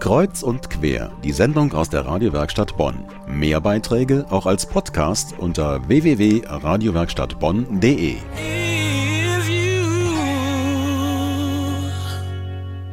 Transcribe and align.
Kreuz 0.00 0.42
und 0.44 0.70
quer, 0.70 1.10
die 1.24 1.32
Sendung 1.32 1.72
aus 1.72 1.90
der 1.90 2.06
Radiowerkstatt 2.06 2.76
Bonn. 2.76 3.04
Mehr 3.26 3.60
Beiträge 3.60 4.26
auch 4.30 4.46
als 4.46 4.64
Podcast 4.64 5.36
unter 5.36 5.88
www.radiowerkstattbonn.de. 5.88 8.18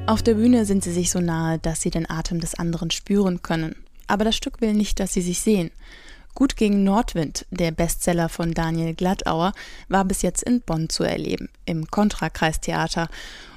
Auf 0.07 0.23
der 0.23 0.33
Bühne 0.33 0.65
sind 0.65 0.83
sie 0.83 0.91
sich 0.91 1.12
so 1.12 1.20
nahe, 1.20 1.60
dass 1.60 1.81
sie 1.81 1.91
den 1.91 2.10
Atem 2.10 2.39
des 2.39 2.55
anderen 2.55 2.89
spüren 2.89 3.44
können. 3.44 3.76
Aber 4.08 4.26
das 4.26 4.35
Stück 4.35 4.62
will 4.62 4.74
nicht, 4.74 4.99
dass 4.99 5.13
sie 5.13 5.22
sich 5.22 5.42
sehen. 5.42 5.69
Gut 6.33 6.58
gegen 6.58 6.83
Nordwind, 6.83 7.46
der 7.51 7.69
Bestseller 7.72 8.29
von 8.29 8.56
Daniel 8.56 8.96
Glattauer, 8.96 9.53
war 9.90 10.06
bis 10.06 10.24
jetzt 10.24 10.42
in 10.42 10.62
Bonn 10.62 10.90
zu 10.90 11.03
erleben, 11.03 11.49
im 11.65 11.85
Kontrakreistheater. 11.85 13.10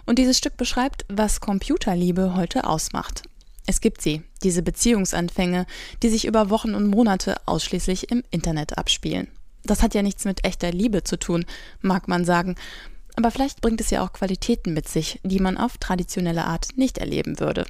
Und 0.05 0.19
dieses 0.19 0.37
Stück 0.37 0.59
beschreibt, 0.59 1.07
was 1.09 1.41
Computerliebe 1.41 2.37
heute 2.37 2.65
ausmacht. 2.65 3.23
Es 3.69 3.83
gibt 3.83 4.01
sie, 4.01 4.23
diese 4.43 4.63
Beziehungsanfänge, 4.63 5.67
die 6.03 6.09
sich 6.09 6.25
über 6.25 6.49
Wochen 6.49 6.75
und 6.75 6.87
Monate 6.87 7.37
ausschließlich 7.45 8.11
im 8.11 8.25
Internet 8.31 8.79
abspielen. 8.79 9.29
Das 9.63 9.83
hat 9.83 9.93
ja 9.93 10.01
nichts 10.01 10.25
mit 10.25 10.43
echter 10.47 10.73
Liebe 10.73 11.05
zu 11.05 11.19
tun, 11.19 11.45
mag 11.83 12.09
man 12.09 12.25
sagen. 12.25 12.55
Aber 13.15 13.31
vielleicht 13.31 13.61
bringt 13.61 13.83
es 13.83 13.91
ja 13.91 14.03
auch 14.03 14.15
Qualitäten 14.15 14.73
mit 14.73 14.89
sich, 14.89 15.21
die 15.23 15.39
man 15.39 15.59
auf 15.59 15.77
traditionelle 15.77 16.47
Art 16.47 16.69
nicht 16.77 16.97
erleben 16.97 17.41
würde. 17.41 17.67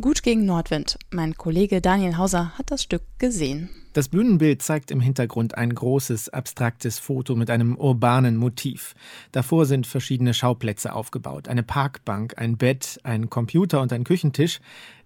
Gut 0.00 0.22
gegen 0.22 0.44
Nordwind. 0.44 0.96
Mein 1.10 1.34
Kollege 1.34 1.80
Daniel 1.80 2.18
Hauser 2.18 2.56
hat 2.56 2.70
das 2.70 2.84
Stück 2.84 3.02
gesehen. 3.18 3.68
Das 3.92 4.08
Bühnenbild 4.08 4.62
zeigt 4.62 4.90
im 4.90 5.00
Hintergrund 5.00 5.58
ein 5.58 5.74
großes, 5.74 6.30
abstraktes 6.30 6.98
Foto 6.98 7.36
mit 7.36 7.50
einem 7.50 7.76
urbanen 7.76 8.38
Motiv. 8.38 8.94
Davor 9.32 9.66
sind 9.66 9.86
verschiedene 9.86 10.32
Schauplätze 10.32 10.94
aufgebaut. 10.94 11.46
Eine 11.46 11.62
Parkbank, 11.62 12.38
ein 12.38 12.56
Bett, 12.56 13.00
ein 13.02 13.28
Computer 13.28 13.82
und 13.82 13.92
ein 13.92 14.04
Küchentisch. 14.04 14.60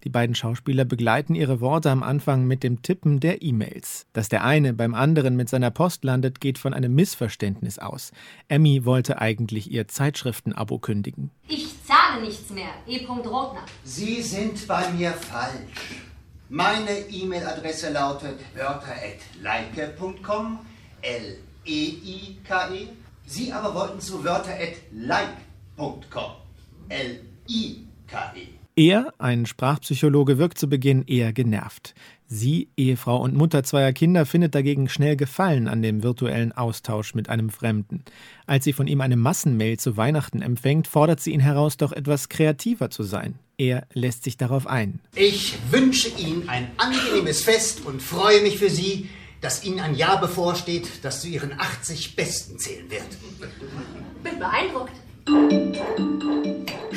Die 0.05 0.09
beiden 0.09 0.37
Schauspieler 0.37 0.85
begleiten 0.85 1.35
ihre 1.35 1.61
Worte 1.61 1.91
am 1.91 2.05
Anfang 2.05 2.47
mit 2.47 2.63
dem 2.63 2.81
Tippen 2.83 3.19
der 3.19 3.43
E-Mails. 3.43 4.07
Dass 4.13 4.29
der 4.29 4.45
eine 4.45 4.73
beim 4.73 4.95
anderen 4.95 5.35
mit 5.35 5.49
seiner 5.49 5.73
Post 5.73 6.05
landet, 6.05 6.41
geht 6.41 6.57
von 6.57 6.73
einem 6.73 6.95
Missverständnis 6.95 7.81
aus. 7.81 8.13
Emmy 8.47 8.85
wollte 8.85 9.21
eigentlich 9.21 9.69
ihr 9.69 9.89
Zeitschriftenabo 9.89 10.79
kündigen. 10.79 11.33
Ich 11.49 11.75
zahle 11.83 12.23
nichts 12.23 12.51
mehr. 12.51 12.71
E. 12.87 13.05
Rotner. 13.05 13.65
Sie 13.83 14.23
sind 14.23 14.65
bei 14.69 14.89
mir 14.93 15.11
falsch. 15.11 16.06
Meine 16.49 17.01
E-Mail-Adresse 17.11 17.93
lautet 17.93 18.39
wörter.leike.com, 18.55 20.61
L-E-I-K-E. 21.03 22.85
-E. 22.85 22.89
Sie 23.27 23.53
aber 23.53 23.75
wollten 23.75 24.01
zu 24.01 24.23
wörter.like.com, 24.23 26.31
L-I-K-E. 26.89 28.47
Er, 28.77 29.13
ein 29.19 29.47
Sprachpsychologe, 29.47 30.39
wirkt 30.39 30.59
zu 30.59 30.69
Beginn 30.69 31.03
eher 31.07 31.33
genervt. 31.33 31.97
Sie, 32.29 32.69
Ehefrau 32.77 33.21
und 33.21 33.35
Mutter 33.35 33.65
zweier 33.65 33.93
Kinder, 33.93 34.25
findet 34.27 34.55
dagegen 34.55 34.89
schnell 34.89 35.17
Gefallen 35.17 35.67
an 35.67 35.83
dem 35.83 36.05
virtuellen 36.05 36.53
Austausch 36.53 37.15
mit 37.15 37.29
einem 37.29 37.51
Fremden. 37.51 38.05
Als 38.47 38.63
sie 38.65 38.73
von 38.73 38.87
ihm 38.87 39.01
eine 39.01 39.17
Massenmail 39.17 39.79
zu 39.79 39.97
Weihnachten 39.97 40.43
empfängt, 40.43 40.87
fordert 40.87 41.19
sie 41.19 41.33
ihn 41.33 41.41
heraus, 41.41 41.77
doch 41.77 41.91
etwas 41.93 42.29
kreativer 42.29 42.91
zu 42.91 43.03
sein. 43.03 43.41
Er 43.59 43.87
lässt 43.95 44.25
sich 44.25 44.37
darauf 44.37 44.67
ein. 44.67 45.01
Ich 45.15 45.57
wünsche 45.71 46.09
Ihnen 46.09 46.49
ein 46.49 46.71
angenehmes 46.77 47.43
Fest 47.43 47.87
und 47.87 48.03
freue 48.03 48.43
mich 48.43 48.59
für 48.59 48.69
Sie, 48.69 49.09
dass 49.41 49.65
Ihnen 49.65 49.81
ein 49.81 49.95
Jahr 49.95 50.21
bevorsteht, 50.21 50.89
das 51.03 51.23
zu 51.23 51.29
Ihren 51.29 51.59
80 51.59 52.17
Besten 52.17 52.59
zählen 52.59 52.91
wird. 52.91 53.07
Bin 54.23 54.39
beeindruckt. 54.39 54.93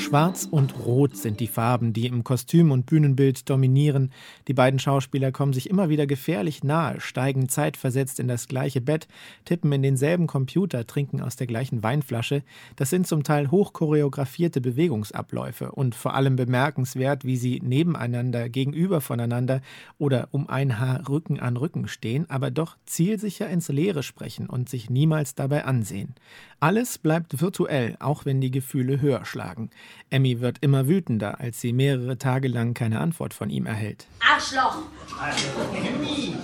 Schwarz 0.09 0.47
und 0.49 0.73
Rot 0.87 1.15
sind 1.15 1.39
die 1.39 1.45
Farben, 1.45 1.93
die 1.93 2.07
im 2.07 2.23
Kostüm 2.23 2.71
und 2.71 2.87
Bühnenbild 2.87 3.47
dominieren. 3.47 4.11
Die 4.47 4.55
beiden 4.55 4.79
Schauspieler 4.79 5.31
kommen 5.31 5.53
sich 5.53 5.69
immer 5.69 5.89
wieder 5.89 6.07
gefährlich 6.07 6.63
nahe, 6.63 6.99
steigen 6.99 7.47
zeitversetzt 7.47 8.19
in 8.19 8.27
das 8.27 8.47
gleiche 8.47 8.81
Bett, 8.81 9.07
tippen 9.45 9.71
in 9.71 9.83
denselben 9.83 10.25
Computer, 10.25 10.87
trinken 10.87 11.21
aus 11.21 11.35
der 11.35 11.45
gleichen 11.45 11.83
Weinflasche. 11.83 12.41
Das 12.75 12.89
sind 12.89 13.05
zum 13.05 13.21
Teil 13.21 13.51
hochchoreografierte 13.51 14.61
Bewegungsabläufe 14.61 15.71
und 15.73 15.93
vor 15.93 16.15
allem 16.15 16.37
bemerkenswert, 16.37 17.23
wie 17.23 17.37
sie 17.37 17.61
nebeneinander, 17.63 18.49
gegenüber 18.49 19.01
voneinander 19.01 19.61
oder 19.99 20.29
um 20.31 20.49
ein 20.49 20.79
Haar 20.79 21.07
Rücken 21.07 21.39
an 21.39 21.55
Rücken 21.55 21.87
stehen, 21.87 22.27
aber 22.31 22.49
doch 22.49 22.77
zielsicher 22.87 23.47
ins 23.47 23.67
Leere 23.67 24.01
sprechen 24.01 24.49
und 24.49 24.69
sich 24.69 24.89
niemals 24.89 25.35
dabei 25.35 25.65
ansehen. 25.65 26.15
Alles 26.61 26.97
bleibt 26.97 27.39
virtuell, 27.39 27.95
auch 27.99 28.18
wenn 28.25 28.41
die 28.41 28.51
Gefühle 28.51 29.01
höher 29.01 29.25
schlagen. 29.25 29.69
Emmy 30.09 30.41
wird 30.41 30.57
immer 30.61 30.87
wütender, 30.87 31.39
als 31.39 31.61
sie 31.61 31.73
mehrere 31.73 32.17
Tage 32.17 32.47
lang 32.47 32.73
keine 32.73 32.99
Antwort 32.99 33.33
von 33.33 33.49
ihm 33.49 33.65
erhält. 33.65 34.07
Arschloch! 34.19 34.77
Also, 35.19 35.47
Emmy! 35.75 36.35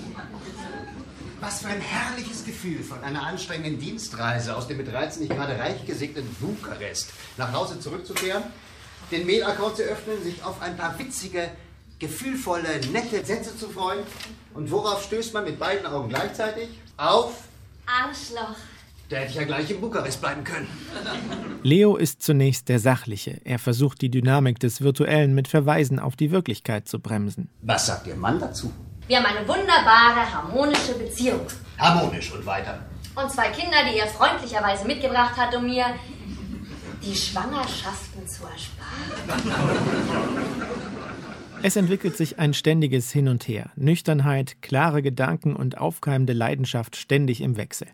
Was 1.41 1.61
für 1.61 1.67
ein 1.67 1.81
herrliches 1.81 2.45
Gefühl 2.45 2.81
von 2.81 3.03
einer 3.03 3.21
anstrengenden 3.21 3.79
Dienstreise 3.79 4.55
aus 4.55 4.67
dem 4.67 4.77
mit 4.77 4.91
Reizen 4.91 5.21
nicht 5.21 5.33
gerade 5.33 5.59
reich 5.59 5.85
gesegneten 5.85 6.33
Bukarest 6.39 7.11
nach 7.37 7.53
Hause 7.53 7.79
zurückzukehren, 7.79 8.43
den 9.11 9.25
Mail-Account 9.25 9.75
zu 9.77 9.83
öffnen, 9.83 10.23
sich 10.23 10.43
auf 10.43 10.61
ein 10.61 10.75
paar 10.77 10.97
witzige, 10.97 11.51
gefühlvolle, 11.99 12.81
nette 12.91 13.23
Sätze 13.23 13.55
zu 13.57 13.69
freuen. 13.69 13.99
Und 14.53 14.71
worauf 14.71 15.03
stößt 15.03 15.33
man 15.33 15.43
mit 15.43 15.59
beiden 15.59 15.85
Augen 15.85 16.09
gleichzeitig? 16.09 16.69
Auf 16.97 17.43
Arschloch. 17.85 18.55
Da 19.09 19.17
hätte 19.17 19.29
ich 19.29 19.35
ja 19.35 19.43
gleich 19.43 19.69
in 19.69 19.79
Bukarest 19.79 20.19
bleiben 20.19 20.43
können. 20.43 20.67
Leo 21.61 21.95
ist 21.95 22.23
zunächst 22.23 22.69
der 22.69 22.79
Sachliche. 22.79 23.39
Er 23.43 23.59
versucht 23.59 24.01
die 24.01 24.09
Dynamik 24.09 24.59
des 24.59 24.81
Virtuellen 24.81 25.35
mit 25.35 25.47
Verweisen 25.47 25.99
auf 25.99 26.15
die 26.15 26.31
Wirklichkeit 26.31 26.87
zu 26.87 26.99
bremsen. 26.99 27.49
Was 27.61 27.85
sagt 27.85 28.07
Ihr 28.07 28.15
Mann 28.15 28.39
dazu? 28.39 28.73
Wir 29.07 29.17
haben 29.17 29.25
eine 29.25 29.47
wunderbare, 29.47 30.33
harmonische 30.33 30.95
Beziehung. 30.97 31.41
Harmonisch 31.77 32.33
und 32.33 32.43
weiter. 32.47 32.79
Und 33.15 33.31
zwei 33.31 33.49
Kinder, 33.49 33.77
die 33.91 33.99
er 33.99 34.07
freundlicherweise 34.07 34.85
mitgebracht 34.85 35.37
hat, 35.37 35.55
um 35.55 35.65
mir 35.65 35.85
die 37.03 37.15
Schwangerschaften 37.15 38.27
zu 38.27 38.43
ersparen. 38.45 38.75
Es 41.67 41.77
entwickelt 41.77 42.15
sich 42.15 42.37
ein 42.37 42.53
ständiges 42.53 43.11
Hin 43.11 43.27
und 43.27 43.47
Her. 43.47 43.71
Nüchternheit, 43.75 44.61
klare 44.61 45.01
Gedanken 45.01 45.55
und 45.55 45.79
aufkeimende 45.79 46.33
Leidenschaft 46.33 46.95
ständig 46.95 47.41
im 47.41 47.57
Wechsel. 47.57 47.87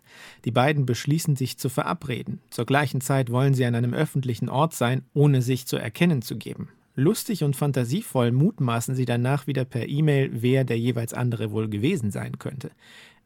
Die 0.44 0.50
beiden 0.50 0.84
beschließen 0.84 1.36
sich 1.36 1.56
zu 1.56 1.70
verabreden. 1.70 2.42
Zur 2.50 2.66
gleichen 2.66 3.00
Zeit 3.00 3.32
wollen 3.32 3.54
sie 3.54 3.64
an 3.64 3.74
einem 3.74 3.94
öffentlichen 3.94 4.50
Ort 4.50 4.74
sein, 4.74 5.06
ohne 5.14 5.40
sich 5.40 5.66
zu 5.66 5.78
erkennen 5.78 6.20
zu 6.20 6.36
geben. 6.36 6.68
Lustig 6.96 7.44
und 7.44 7.56
fantasievoll 7.56 8.30
mutmaßen 8.30 8.94
sie 8.94 9.06
danach 9.06 9.46
wieder 9.46 9.64
per 9.64 9.88
E-Mail, 9.88 10.28
wer 10.34 10.64
der 10.64 10.78
jeweils 10.78 11.14
andere 11.14 11.50
wohl 11.50 11.70
gewesen 11.70 12.10
sein 12.10 12.38
könnte. 12.38 12.72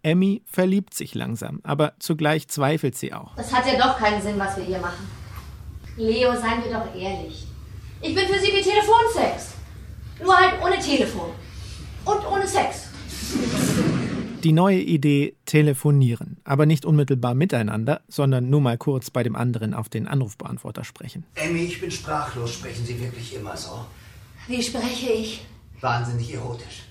Emmy 0.04 0.42
verliebt 0.46 0.94
sich 0.94 1.16
langsam, 1.16 1.58
aber 1.64 1.94
zugleich 1.98 2.46
zweifelt 2.46 2.96
sie 2.96 3.12
auch. 3.12 3.34
Das 3.34 3.52
hat 3.52 3.66
ja 3.66 3.76
doch 3.84 3.98
keinen 3.98 4.22
Sinn, 4.22 4.38
was 4.38 4.56
wir 4.56 4.62
hier 4.62 4.78
machen. 4.78 5.08
Leo, 5.96 6.30
seien 6.34 6.62
wir 6.62 6.72
doch 6.72 6.94
ehrlich. 6.94 7.48
Ich 8.00 8.14
bin 8.14 8.28
für 8.28 8.38
Sie 8.38 8.52
wie 8.52 8.62
Telefonsex. 8.62 9.56
Nur 10.22 10.37
halt 10.37 10.54
ohne 10.62 10.78
Telefon. 10.78 11.31
Und 12.04 12.25
ohne 12.27 12.47
Sex. 12.47 12.88
Die 14.44 14.53
neue 14.53 14.78
Idee 14.78 15.34
telefonieren, 15.44 16.37
aber 16.44 16.66
nicht 16.66 16.84
unmittelbar 16.84 17.34
miteinander, 17.34 18.03
sondern 18.09 18.49
nur 18.49 18.60
mal 18.60 18.78
kurz 18.78 19.10
bei 19.10 19.25
dem 19.25 19.34
anderen 19.34 19.75
auf 19.75 19.88
den 19.88 20.06
Anrufbeantworter 20.06 20.84
sprechen. 20.84 21.25
Emmy, 21.34 21.65
ich 21.65 21.81
bin 21.81 21.91
sprachlos. 21.91 22.55
Sprechen 22.55 22.87
Sie 22.87 23.00
wirklich 23.00 23.34
immer 23.34 23.56
so? 23.56 23.84
Wie 24.47 24.62
spreche 24.62 25.10
ich? 25.10 25.44
Wahnsinnig 25.81 26.32
erotisch. 26.34 26.84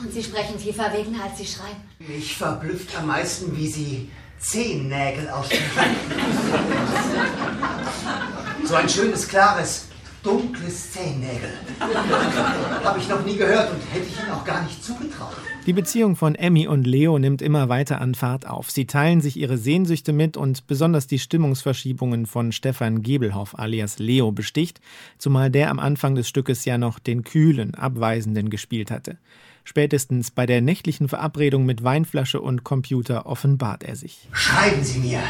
Und 0.00 0.12
Sie 0.12 0.22
sprechen 0.22 0.56
viel 0.58 0.72
verwegener, 0.72 1.24
als 1.24 1.38
Sie 1.38 1.46
schreiben. 1.46 1.80
Mich 1.98 2.36
verblüfft 2.36 2.96
am 2.96 3.08
meisten, 3.08 3.56
wie 3.56 3.66
Sie 3.66 4.08
Zehennägel 4.38 5.28
aussprechen. 5.28 5.64
so 8.64 8.74
ein 8.76 8.88
schönes, 8.88 9.26
klares, 9.28 9.87
dunkles 10.28 10.92
Zehennägel. 10.92 11.50
Habe 12.84 12.98
ich 12.98 13.08
noch 13.08 13.24
nie 13.24 13.36
gehört 13.36 13.70
und 13.72 13.80
hätte 13.92 14.06
ich 14.06 14.18
Ihnen 14.18 14.30
auch 14.30 14.44
gar 14.44 14.62
nicht 14.62 14.84
zugetraut. 14.84 15.36
Die 15.64 15.72
Beziehung 15.72 16.16
von 16.16 16.34
Emmy 16.34 16.66
und 16.68 16.86
Leo 16.86 17.18
nimmt 17.18 17.40
immer 17.40 17.68
weiter 17.68 18.00
an 18.00 18.14
Fahrt 18.14 18.46
auf. 18.46 18.70
Sie 18.70 18.86
teilen 18.86 19.20
sich 19.20 19.38
ihre 19.38 19.58
Sehnsüchte 19.58 20.12
mit 20.12 20.36
und 20.36 20.66
besonders 20.66 21.06
die 21.06 21.18
Stimmungsverschiebungen 21.18 22.26
von 22.26 22.52
Stefan 22.52 23.02
Gebelhoff 23.02 23.58
alias 23.58 23.98
Leo 23.98 24.30
besticht, 24.32 24.80
zumal 25.16 25.50
der 25.50 25.70
am 25.70 25.78
Anfang 25.78 26.14
des 26.14 26.28
Stückes 26.28 26.64
ja 26.64 26.78
noch 26.78 26.98
den 26.98 27.24
kühlen, 27.24 27.74
abweisenden 27.74 28.50
gespielt 28.50 28.90
hatte. 28.90 29.16
Spätestens 29.64 30.30
bei 30.30 30.46
der 30.46 30.60
nächtlichen 30.60 31.08
Verabredung 31.08 31.66
mit 31.66 31.84
Weinflasche 31.84 32.40
und 32.40 32.64
Computer 32.64 33.26
offenbart 33.26 33.82
er 33.82 33.96
sich. 33.96 34.28
Schreiben 34.32 34.82
Sie 34.84 35.00
mir. 35.00 35.20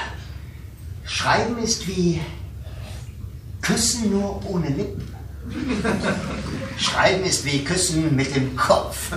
Schreiben 1.05 1.59
ist 1.59 1.89
wie 1.89 2.21
Küssen 3.79 4.11
nur 4.11 4.45
ohne 4.51 4.71
Lippen. 4.71 5.05
Schreiben 6.79 7.23
ist 7.23 7.47
wie 7.47 7.63
Küssen 7.63 8.17
mit 8.17 8.35
dem 8.35 8.57
Kopf. 8.57 9.13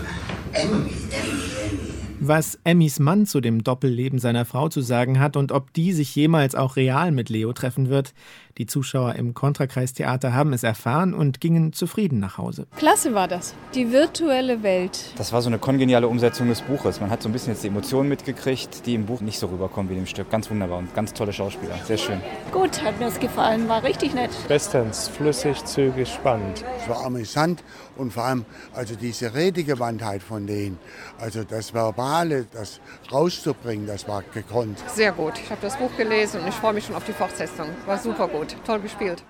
Emmy, 0.53 0.71
Emmy, 0.71 0.91
Emmy. 1.09 1.79
Was 2.19 2.59
Emmys 2.63 2.99
Mann 2.99 3.25
zu 3.25 3.41
dem 3.41 3.63
Doppelleben 3.63 4.19
seiner 4.19 4.45
Frau 4.45 4.69
zu 4.69 4.81
sagen 4.81 5.19
hat 5.19 5.35
und 5.35 5.51
ob 5.51 5.73
die 5.73 5.93
sich 5.93 6.15
jemals 6.15 6.53
auch 6.53 6.75
real 6.75 7.11
mit 7.11 7.29
Leo 7.29 7.53
treffen 7.53 7.89
wird, 7.89 8.13
Die 8.57 8.65
Zuschauer 8.65 9.15
im 9.15 9.33
Kontrakreistheater 9.33 10.33
haben 10.33 10.53
es 10.53 10.63
erfahren 10.63 11.13
und 11.13 11.39
gingen 11.39 11.73
zufrieden 11.73 12.19
nach 12.19 12.37
Hause. 12.37 12.67
Klasse 12.77 13.13
war 13.13 13.27
das. 13.27 13.55
Die 13.73 13.91
virtuelle 13.91 14.63
Welt. 14.63 14.99
Das 15.17 15.31
war 15.33 15.41
so 15.41 15.49
eine 15.49 15.59
kongeniale 15.59 16.07
Umsetzung 16.07 16.47
des 16.47 16.61
Buches. 16.61 16.99
Man 16.99 17.09
hat 17.09 17.21
so 17.21 17.29
ein 17.29 17.31
bisschen 17.31 17.53
jetzt 17.53 17.63
die 17.63 17.67
Emotionen 17.67 18.09
mitgekriegt, 18.09 18.85
die 18.85 18.95
im 18.95 19.05
Buch 19.05 19.21
nicht 19.21 19.39
so 19.39 19.47
rüberkommen 19.47 19.91
wie 19.91 19.97
im 19.97 20.05
Stück. 20.05 20.29
Ganz 20.29 20.49
wunderbar 20.49 20.79
und 20.79 20.93
ganz 20.93 21.13
tolle 21.13 21.33
Schauspieler. 21.33 21.75
Sehr 21.85 21.97
schön. 21.97 22.19
Gut, 22.51 22.81
hat 22.83 22.99
mir 22.99 23.05
das 23.05 23.19
gefallen. 23.19 23.67
War 23.69 23.83
richtig 23.83 24.13
nett. 24.13 24.31
Bestens, 24.47 25.07
flüssig, 25.07 25.63
zügig, 25.65 26.09
spannend. 26.09 26.63
Es 26.81 26.89
war 26.89 27.05
amüsant 27.05 27.63
und 27.97 28.11
vor 28.11 28.23
allem 28.23 28.45
also 28.73 28.95
diese 28.95 29.33
Redegewandtheit 29.33 30.23
von 30.23 30.47
denen, 30.47 30.79
also 31.19 31.43
das 31.43 31.73
Verbale, 31.73 32.45
das 32.51 32.79
rauszubringen, 33.11 33.87
das 33.87 34.07
war 34.07 34.23
gekonnt. 34.33 34.79
Sehr 34.87 35.11
gut. 35.11 35.33
Ich 35.43 35.49
habe 35.49 35.61
das 35.61 35.77
Buch 35.77 35.95
gelesen 35.97 36.41
und 36.41 36.47
ich 36.47 36.55
freue 36.55 36.73
mich 36.73 36.85
schon 36.85 36.95
auf 36.95 37.05
die 37.05 37.13
Fortsetzung. 37.13 37.67
War 37.85 37.97
super 37.97 38.27
gut. 38.41 38.55
Toll 38.65 38.79
gespielt. 38.79 39.23